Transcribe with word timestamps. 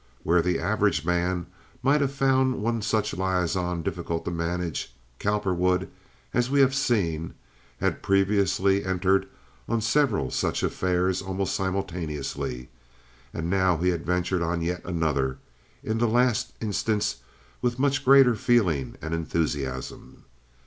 Where 0.23 0.41
the 0.41 0.57
average 0.57 1.05
man 1.05 1.45
might 1.83 2.01
have 2.01 2.11
found 2.11 2.59
one 2.59 2.81
such 2.81 3.13
liaison 3.13 3.83
difficult 3.83 4.25
to 4.25 4.31
manage, 4.31 4.95
Cowperwood, 5.19 5.89
as 6.33 6.49
we 6.49 6.59
have 6.61 6.73
seen, 6.73 7.35
had 7.79 8.01
previously 8.01 8.83
entered 8.83 9.27
on 9.69 9.79
several 9.79 10.31
such 10.31 10.63
affairs 10.63 11.21
almost 11.21 11.53
simultaneously; 11.53 12.69
and 13.31 13.47
now 13.47 13.77
he 13.77 13.89
had 13.89 14.03
ventured 14.03 14.41
on 14.41 14.63
yet 14.63 14.83
another; 14.83 15.37
in 15.83 15.99
the 15.99 16.07
last 16.07 16.53
instance 16.59 17.17
with 17.61 17.77
much 17.77 18.03
greater 18.03 18.33
feeling 18.33 18.95
and 19.03 19.13
enthusiasm. 19.13 20.23